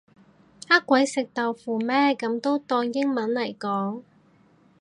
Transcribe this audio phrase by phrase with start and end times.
[0.69, 4.01] 呃鬼食豆腐咩噉都當英文嚟講